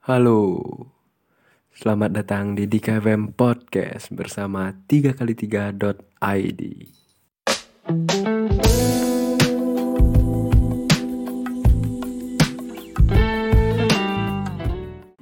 [0.00, 0.64] Halo,
[1.76, 6.62] selamat datang di DKFM Podcast bersama 3x3.id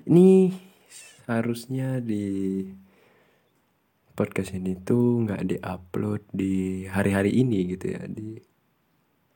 [0.06, 0.30] Ini
[0.86, 2.62] seharusnya di
[4.14, 8.06] podcast ini tuh nggak diupload di hari-hari ini gitu ya.
[8.06, 8.38] Di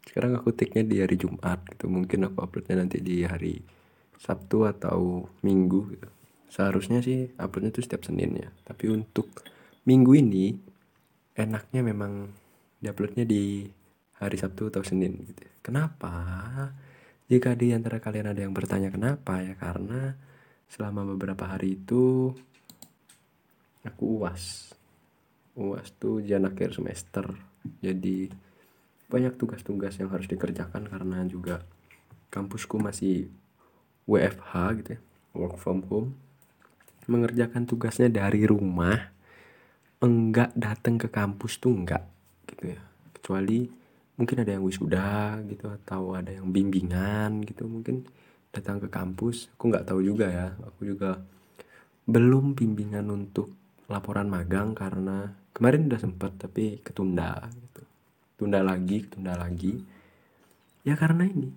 [0.07, 1.91] sekarang aku take-nya di hari Jumat gitu.
[1.91, 3.82] Mungkin aku uploadnya nanti di hari
[4.23, 6.09] Sabtu atau Minggu gitu.
[6.47, 8.49] Seharusnya sih uploadnya tuh setiap Senin ya.
[8.63, 9.27] Tapi untuk
[9.83, 10.55] minggu ini
[11.35, 12.31] enaknya memang
[12.79, 13.67] diuploadnya di
[14.23, 15.43] hari Sabtu atau Senin gitu.
[15.65, 16.13] Kenapa?
[17.27, 20.15] Jika di antara kalian ada yang bertanya kenapa ya karena
[20.71, 22.31] selama beberapa hari itu
[23.83, 24.77] aku uas.
[25.59, 27.27] Uas tuh ujian akhir semester.
[27.83, 28.31] Jadi
[29.11, 31.65] banyak tugas-tugas yang harus dikerjakan karena juga
[32.33, 33.29] kampusku masih
[34.09, 34.53] WFH
[34.83, 35.01] gitu ya,
[35.37, 36.17] work from home.
[37.11, 39.11] Mengerjakan tugasnya dari rumah.
[40.03, 42.03] Enggak datang ke kampus tuh enggak
[42.51, 42.81] gitu ya.
[43.15, 43.83] Kecuali
[44.23, 48.05] mungkin ada yang wisuda gitu atau ada yang bimbingan gitu mungkin
[48.53, 51.17] datang ke kampus aku nggak tahu juga ya aku juga
[52.05, 53.51] belum bimbingan untuk
[53.89, 57.83] laporan magang karena kemarin udah sempet tapi ketunda gitu
[58.37, 59.81] tunda lagi tunda lagi
[60.85, 61.49] ya karena ini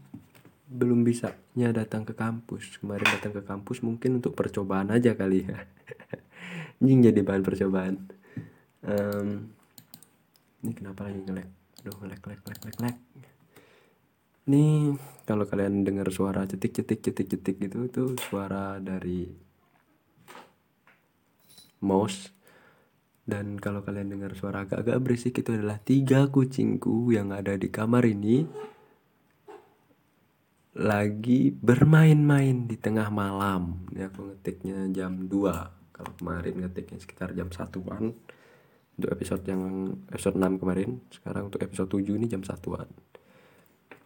[0.75, 2.77] belum bisanya datang ke kampus.
[2.83, 5.63] Kemarin datang ke kampus mungkin untuk percobaan aja kali ya.
[6.83, 7.95] Ini jadi bahan percobaan.
[8.85, 9.49] Um,
[10.61, 11.49] ini kenapa lagi ngelek
[11.81, 12.97] aduh ngelek ngelek ngelek ngelek ngelek
[14.45, 14.93] ini
[15.25, 19.25] kalau kalian dengar suara cetik cetik cetik cetik gitu itu suara dari
[21.81, 22.29] mouse.
[23.25, 28.05] Dan kalau kalian dengar suara agak-agak berisik itu adalah tiga kucingku yang ada di kamar
[28.05, 28.45] ini
[30.75, 33.87] lagi bermain-main di tengah malam.
[33.95, 35.95] Ini aku ngetiknya jam 2.
[35.95, 38.11] Kalau kemarin ngetiknya sekitar jam satuan
[38.99, 40.99] untuk episode yang episode 6 kemarin.
[41.07, 42.91] Sekarang untuk episode 7 ini jam satuan.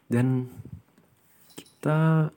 [0.06, 0.46] Dan
[1.58, 2.30] kita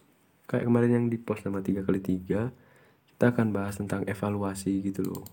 [0.48, 5.12] kayak kemarin yang di post nama 3 kali 3 kita akan bahas tentang evaluasi gitu
[5.12, 5.28] loh.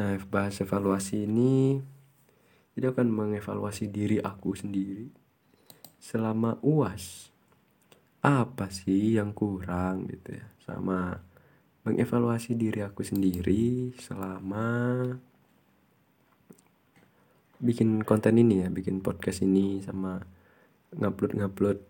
[0.00, 1.84] Nah, bahas evaluasi ini
[2.80, 5.04] jadi akan mengevaluasi diri aku sendiri
[6.00, 7.28] selama UAS.
[8.24, 10.48] Apa sih yang kurang gitu ya?
[10.64, 11.12] Sama
[11.84, 15.04] mengevaluasi diri aku sendiri selama
[17.60, 20.16] bikin konten ini ya, bikin podcast ini sama
[20.96, 21.84] ngupload-ngupload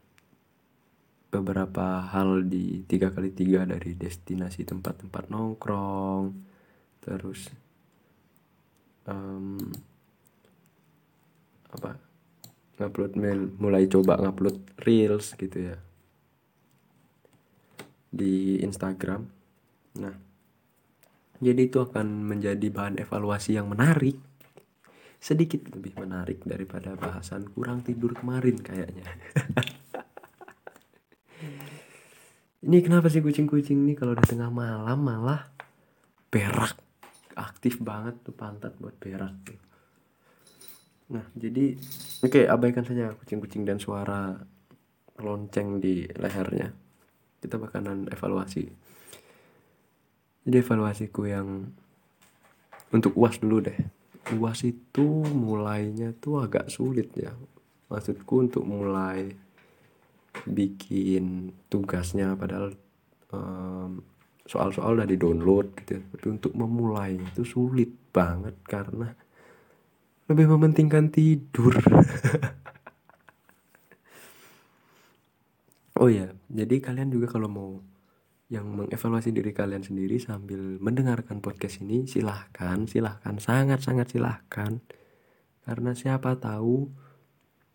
[1.31, 6.35] beberapa hal di tiga kali tiga dari destinasi tempat-tempat nongkrong
[6.99, 7.47] terus
[9.07, 9.63] um,
[12.81, 13.13] ngupload
[13.61, 15.77] mulai coba ngupload reels gitu ya.
[18.09, 19.29] Di Instagram.
[20.01, 20.31] Nah
[21.41, 24.21] jadi itu akan menjadi bahan evaluasi yang menarik.
[25.21, 29.05] Sedikit lebih menarik daripada bahasan kurang tidur kemarin kayaknya.
[32.61, 35.49] Ini kenapa sih kucing-kucing ini kalau udah tengah malam malah
[36.29, 36.77] berak?
[37.33, 39.57] Aktif banget tuh pantat buat berak tuh.
[41.11, 41.75] Nah jadi
[42.23, 44.39] oke okay, abaikan saja kucing-kucing dan suara
[45.21, 46.73] lonceng di lehernya.
[47.41, 48.65] Kita bakalan evaluasi.
[50.47, 51.69] Jadi evaluasiku yang
[52.91, 53.79] untuk uas dulu deh.
[54.37, 57.33] Uas itu mulainya tuh agak sulit ya.
[57.91, 59.35] Maksudku untuk mulai
[60.47, 62.73] bikin tugasnya padahal
[63.35, 63.99] um,
[64.47, 66.03] soal-soal udah di download gitu ya.
[66.15, 69.15] tapi untuk memulai itu sulit banget karena
[70.31, 71.75] lebih mementingkan tidur.
[76.01, 77.71] Oh ya jadi kalian juga kalau mau
[78.49, 84.81] yang mengevaluasi diri kalian sendiri sambil mendengarkan podcast ini silahkan silahkan sangat sangat silahkan.
[85.61, 86.89] Karena siapa tahu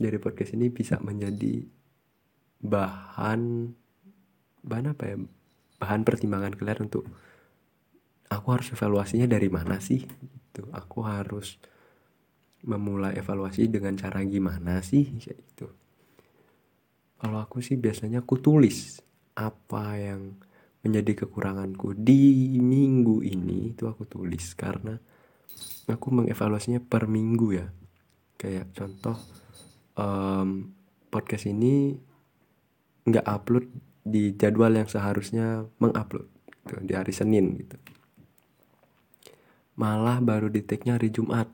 [0.02, 1.70] dari podcast ini bisa menjadi
[2.66, 3.70] bahan
[4.66, 5.22] bahan apa ya?
[5.78, 7.06] Bahan pertimbangan kalian untuk
[8.34, 10.02] aku harus evaluasinya dari mana sih?
[10.02, 10.66] Gitu.
[10.74, 11.62] Aku harus
[12.66, 15.06] memulai evaluasi dengan cara gimana sih?
[15.16, 15.68] Kayak gitu.
[17.22, 19.00] Kalau aku sih biasanya aku tulis
[19.38, 20.36] apa yang
[20.86, 24.58] menjadi kekuranganku di minggu ini itu aku tulis.
[24.58, 24.98] Karena
[25.90, 27.68] aku mengevaluasinya per minggu ya.
[28.36, 29.18] Kayak contoh
[29.96, 30.76] um,
[31.10, 31.96] podcast ini
[33.06, 33.66] nggak upload
[34.06, 36.30] di jadwal yang seharusnya mengupload
[36.66, 37.78] gitu, di hari Senin gitu.
[39.76, 41.50] Malah baru di take-nya hari Jumat.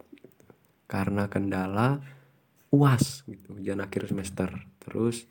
[0.92, 2.04] Karena kendala
[2.76, 4.52] uas gitu ujian akhir semester.
[4.84, 5.24] Terus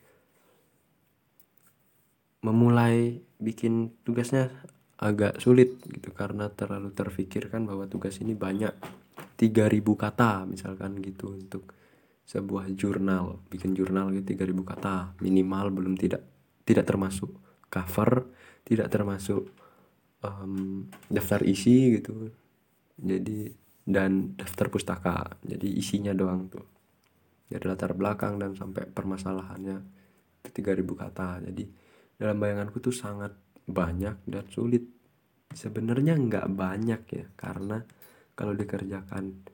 [2.41, 4.49] memulai bikin tugasnya
[4.97, 8.73] agak sulit gitu karena terlalu terfikirkan bahwa tugas ini banyak
[9.37, 11.77] 3000 kata misalkan gitu untuk
[12.25, 14.97] sebuah jurnal bikin jurnal gitu 3000 kata.
[15.21, 16.25] Minimal belum tidak
[16.65, 17.29] tidak termasuk
[17.69, 18.25] cover
[18.65, 19.49] tidak termasuk
[20.25, 22.33] um, daftar isi gitu.
[23.01, 23.60] Jadi
[23.91, 25.37] dan daftar pustaka.
[25.43, 26.67] Jadi isinya doang tuh.
[27.51, 29.79] Dari latar belakang dan sampai permasalahannya
[30.41, 31.29] itu 3000 kata.
[31.51, 31.65] Jadi
[32.15, 33.35] dalam bayanganku tuh sangat
[33.67, 34.87] banyak dan sulit.
[35.51, 37.83] Sebenarnya nggak banyak ya karena
[38.39, 39.51] kalau dikerjakan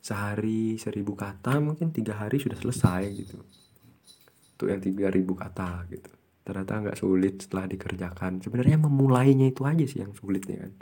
[0.00, 3.38] sehari seribu kata mungkin tiga hari sudah selesai gitu.
[4.56, 6.08] Untuk yang tiga ribu kata gitu.
[6.44, 8.40] Ternyata nggak sulit setelah dikerjakan.
[8.40, 10.72] Sebenarnya memulainya itu aja sih yang sulit nih kan.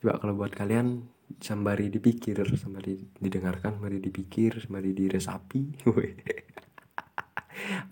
[0.00, 1.06] Coba kalau buat kalian
[1.38, 5.62] sembari dipikir sembari didengarkan sembari dipikir sembari diresapi.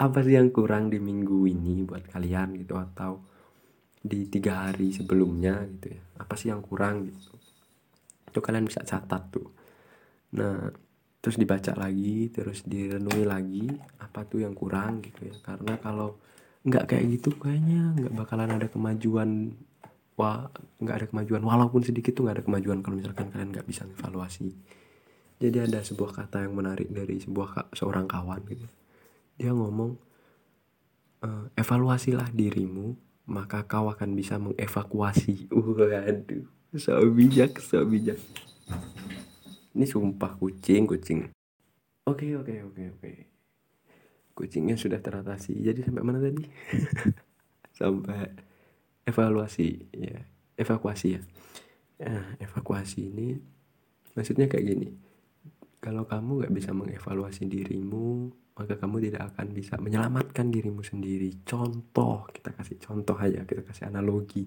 [0.05, 2.75] Apa sih yang kurang di minggu ini buat kalian gitu?
[2.75, 3.23] Atau
[3.99, 6.03] di tiga hari sebelumnya gitu ya?
[6.19, 7.31] Apa sih yang kurang gitu?
[8.27, 9.47] Itu kalian bisa catat tuh.
[10.35, 10.89] Nah
[11.19, 13.67] terus dibaca lagi terus direnungi lagi
[13.99, 15.35] apa tuh yang kurang gitu ya?
[15.45, 16.19] Karena kalau
[16.67, 19.55] nggak kayak gitu kayaknya nggak bakalan ada kemajuan
[20.19, 20.51] wah
[20.83, 21.41] nggak ada kemajuan.
[21.47, 24.53] Walaupun sedikit tuh nggak ada kemajuan kalau misalkan kalian nggak bisa evaluasi
[25.39, 28.67] jadi ada sebuah kata yang menarik dari sebuah seorang kawan gitu.
[29.39, 29.95] Dia ngomong
[31.23, 32.99] e, evaluasilah dirimu
[33.31, 35.47] maka kau akan bisa mengevakuasi.
[35.55, 38.19] Waduh so bijak so bijak.
[39.79, 41.31] Ini sumpah kucing kucing.
[42.03, 43.13] Oke okay, oke okay, oke okay, oke.
[44.35, 45.55] Kucingnya sudah teratasi.
[45.55, 46.43] Jadi sampai mana tadi?
[47.79, 48.48] Sampai
[49.09, 50.21] evaluasi ya
[50.61, 51.23] evakuasi ya
[52.05, 53.41] nah, evakuasi ini
[54.13, 54.89] maksudnya kayak gini
[55.81, 58.29] kalau kamu nggak bisa mengevaluasi dirimu
[58.59, 61.31] maka kamu tidak akan bisa menyelamatkan dirimu sendiri.
[61.47, 64.43] Contoh, kita kasih contoh aja, kita kasih analogi.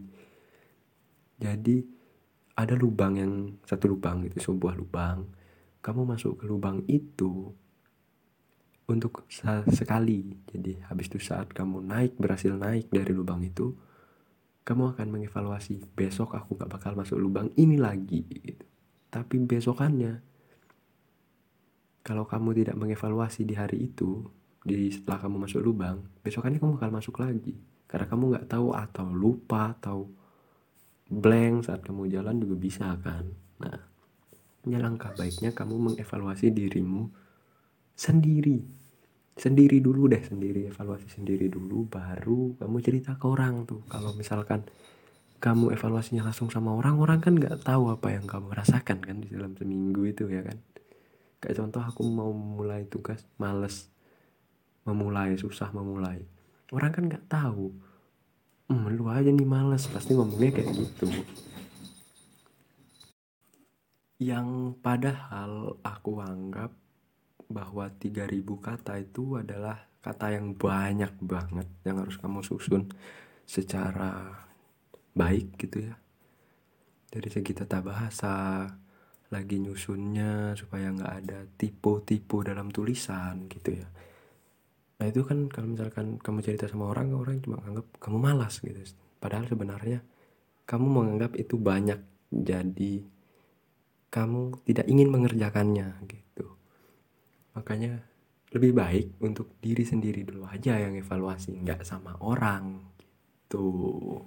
[1.39, 1.79] Jadi
[2.59, 3.33] ada lubang yang
[3.63, 5.31] satu lubang itu sebuah lubang.
[5.79, 7.55] Kamu masuk ke lubang itu
[8.91, 9.23] untuk
[9.71, 10.43] sekali.
[10.43, 13.71] Jadi habis itu saat kamu naik berhasil naik dari lubang itu,
[14.61, 18.65] kamu akan mengevaluasi besok aku gak bakal masuk lubang ini lagi gitu.
[19.11, 20.21] Tapi besokannya
[22.01, 24.25] kalau kamu tidak mengevaluasi di hari itu
[24.61, 27.57] di setelah kamu masuk lubang besokannya kamu bakal masuk lagi.
[27.89, 30.07] Karena kamu nggak tahu atau lupa atau
[31.11, 33.27] blank saat kamu jalan juga bisa kan.
[33.59, 33.79] Nah
[34.63, 37.09] ini langkah baiknya kamu mengevaluasi dirimu
[37.97, 38.80] sendiri
[39.35, 43.81] sendiri dulu deh sendiri evaluasi sendiri dulu baru kamu cerita ke orang tuh.
[43.87, 44.67] Kalau misalkan
[45.41, 49.33] kamu evaluasinya langsung sama orang orang kan nggak tahu apa yang kamu rasakan kan di
[49.33, 50.59] dalam seminggu itu ya kan?
[51.41, 53.89] Kayak contoh aku mau mulai tugas males.
[54.85, 56.21] Memulai susah memulai.
[56.69, 57.73] Orang kan nggak tahu.
[58.69, 61.09] Hmm, lu aja nih males pasti ngomongnya kayak gitu.
[64.21, 66.80] Yang padahal aku anggap
[67.51, 72.89] bahwa 3000 kata itu adalah kata yang banyak banget yang harus kamu susun
[73.45, 74.33] secara
[75.13, 75.95] baik gitu ya.
[77.11, 78.65] Dari segi tata bahasa
[79.31, 83.87] lagi nyusunnya supaya nggak ada tipu-tipu dalam tulisan gitu ya.
[84.99, 88.79] Nah itu kan kalau misalkan kamu cerita sama orang orang cuma anggap kamu malas gitu.
[89.21, 89.99] Padahal sebenarnya
[90.65, 91.99] kamu menganggap itu banyak.
[92.31, 93.03] Jadi
[94.11, 96.60] kamu tidak ingin mengerjakannya gitu
[97.55, 98.03] makanya
[98.51, 104.19] lebih baik untuk diri sendiri dulu aja yang evaluasi nggak sama orang gitu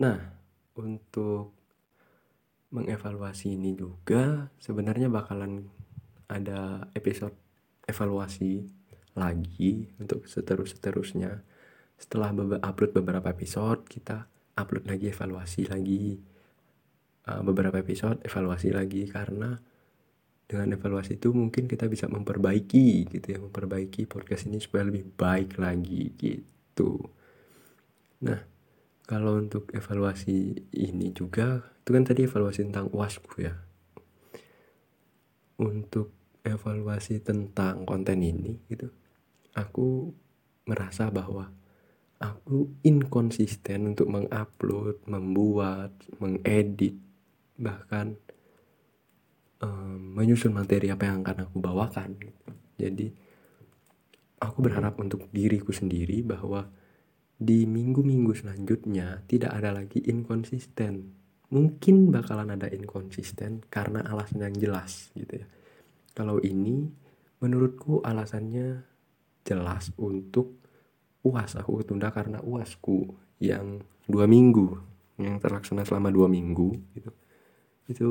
[0.00, 0.16] Nah,
[0.74, 1.52] untuk
[2.74, 5.70] mengevaluasi ini juga sebenarnya bakalan
[6.26, 7.36] ada episode
[7.86, 8.66] evaluasi
[9.14, 11.46] lagi untuk seterus-seterusnya.
[12.00, 12.32] Setelah
[12.64, 14.24] upload beberapa episode, kita
[14.56, 16.16] upload lagi evaluasi lagi.
[17.20, 19.60] Uh, beberapa episode evaluasi lagi karena
[20.48, 25.60] dengan evaluasi itu mungkin kita bisa memperbaiki gitu ya, memperbaiki podcast ini supaya lebih baik
[25.60, 26.96] lagi gitu.
[28.24, 28.40] Nah,
[29.10, 33.58] kalau untuk evaluasi ini juga itu kan tadi evaluasi tentang uasku ya
[35.58, 36.14] untuk
[36.46, 38.86] evaluasi tentang konten ini gitu
[39.58, 40.14] aku
[40.70, 41.50] merasa bahwa
[42.20, 47.00] aku inkonsisten untuk mengupload membuat mengedit
[47.56, 48.16] bahkan
[49.64, 52.48] um, menyusun materi apa yang akan aku bawakan gitu.
[52.76, 53.06] jadi
[54.40, 56.68] aku berharap untuk diriku sendiri bahwa
[57.40, 61.16] di minggu-minggu selanjutnya tidak ada lagi inkonsisten
[61.48, 65.46] mungkin bakalan ada inkonsisten karena alasan yang jelas gitu ya
[66.12, 66.84] kalau ini
[67.40, 68.84] menurutku alasannya
[69.40, 70.59] jelas untuk
[71.26, 71.56] uas.
[71.56, 77.10] Aku ketunda karena uasku yang dua minggu yang terlaksana selama dua minggu gitu.
[77.88, 78.08] Itu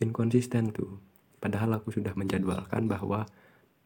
[0.00, 1.00] inkonsisten tuh.
[1.40, 3.24] Padahal aku sudah menjadwalkan bahwa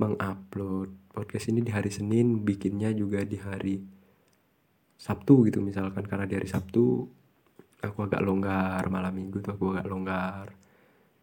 [0.00, 3.76] mengupload podcast ini di hari Senin bikinnya juga di hari
[4.98, 6.06] Sabtu gitu misalkan.
[6.06, 7.06] Karena di hari Sabtu
[7.80, 10.46] aku agak longgar malam minggu tuh aku agak longgar.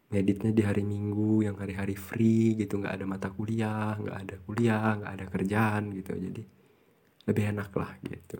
[0.07, 2.79] Ngeditnya di hari minggu yang hari-hari free gitu.
[2.79, 6.15] Nggak ada mata kuliah nggak ada kuliah nggak ada kerjaan gitu.
[6.15, 6.56] Jadi
[7.27, 8.39] lebih enak lah gitu.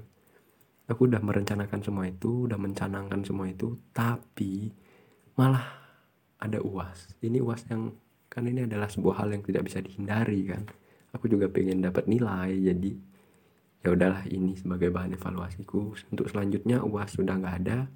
[0.88, 4.72] Aku udah merencanakan semua itu udah mencanangkan semua itu tapi
[5.36, 5.68] malah
[6.40, 7.12] ada uas.
[7.20, 7.92] Ini uas yang
[8.32, 10.64] kan ini adalah sebuah hal yang tidak bisa dihindari kan.
[11.12, 12.92] Aku juga pengen dapat nilai jadi
[13.84, 15.92] ya udahlah ini sebagai bahan evaluasiku.
[16.08, 17.92] Untuk selanjutnya uas sudah nggak ada.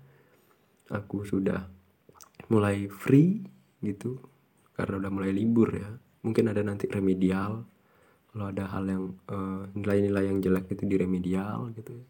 [0.92, 1.72] Aku sudah
[2.52, 3.40] mulai free
[3.80, 4.20] gitu.
[4.76, 5.88] Karena udah mulai libur ya.
[6.28, 7.64] Mungkin ada nanti remedial
[8.32, 9.04] kalau ada hal yang
[9.76, 12.06] nilai nilai-nilai yang jelek itu di remedial gitu ya.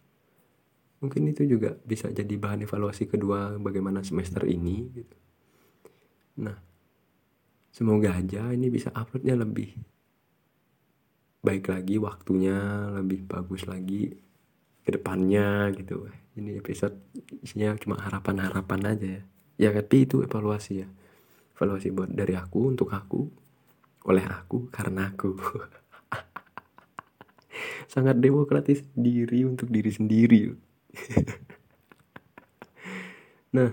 [1.02, 5.18] Mungkin itu juga bisa jadi bahan evaluasi kedua bagaimana semester ini gitu.
[6.46, 6.54] Nah
[7.74, 9.74] semoga aja ini bisa uploadnya lebih
[11.42, 12.58] baik lagi waktunya
[13.02, 14.14] lebih bagus lagi
[14.86, 16.06] ke depannya gitu.
[16.38, 17.02] Ini episode
[17.42, 19.24] isinya cuma harapan-harapan aja ya.
[19.58, 20.88] Ya tapi itu evaluasi ya.
[21.58, 23.26] Evaluasi buat dari aku untuk aku
[24.06, 25.34] oleh aku karena aku
[27.88, 30.42] sangat demokratis diri untuk diri sendiri.
[33.52, 33.68] Nah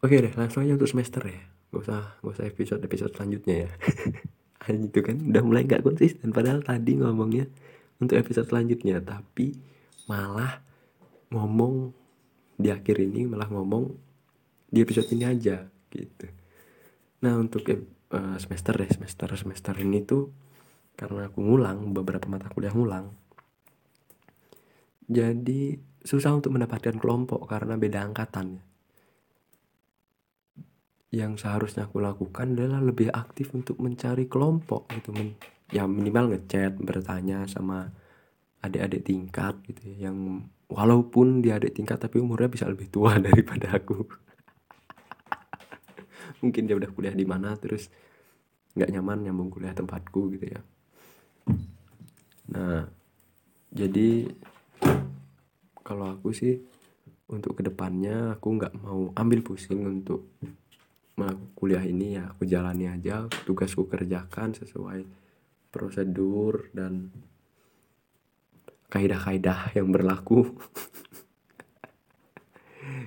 [0.00, 1.44] oke deh langsung aja untuk semester ya.
[1.72, 3.70] Gak usah gak usah episode episode selanjutnya ya.
[4.88, 6.32] Itu kan udah mulai nggak konsisten.
[6.32, 7.46] Padahal tadi ngomongnya
[8.00, 9.54] untuk episode selanjutnya tapi
[10.10, 10.60] malah
[11.30, 11.92] ngomong
[12.56, 13.92] di akhir ini malah ngomong
[14.72, 16.26] di episode ini aja gitu.
[17.22, 20.32] Nah untuk uh, semester deh semester semester ini tuh
[20.96, 23.12] karena aku ngulang beberapa mata kuliah ngulang.
[25.06, 28.58] Jadi susah untuk mendapatkan kelompok karena beda angkatan
[31.14, 35.38] yang seharusnya aku lakukan adalah lebih aktif untuk mencari kelompok gitu men
[35.70, 37.90] ya minimal ngechat bertanya sama
[38.62, 43.78] adik-adik tingkat gitu ya, yang walaupun dia adik tingkat tapi umurnya bisa lebih tua daripada
[43.78, 44.02] aku.
[46.42, 47.88] Mungkin dia udah kuliah di mana terus
[48.76, 50.60] nggak nyaman nyambung kuliah tempatku gitu ya
[52.46, 52.86] nah
[53.74, 54.30] jadi
[55.82, 56.58] kalau aku sih
[57.26, 60.30] untuk ke depannya aku nggak mau ambil pusing untuk
[61.56, 62.30] kuliah ini ya.
[62.36, 65.02] Aku jalani aja tugasku kerjakan sesuai
[65.72, 67.08] prosedur dan
[68.92, 70.44] kaidah-kaidah yang berlaku.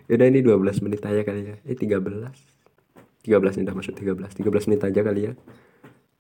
[0.10, 1.56] Yaudah ini 12 menit aja kali ya.
[1.64, 2.02] Eh 13
[3.22, 5.34] 13 nih udah masuk 13 13 menit aja kali ya.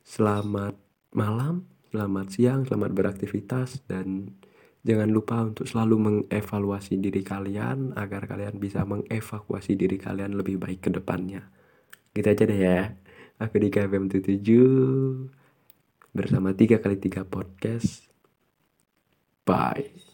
[0.05, 0.77] Selamat
[1.09, 4.37] malam Selamat siang Selamat beraktivitas Dan
[4.85, 10.85] jangan lupa untuk selalu mengevaluasi diri kalian Agar kalian bisa mengevakuasi diri kalian lebih baik
[10.85, 11.49] ke depannya.
[12.13, 12.93] Gitu aja deh ya.
[13.41, 15.33] Aku di KFM 77
[16.13, 18.05] Bersama 3 kali 3 podcast.
[19.49, 20.08] Bye.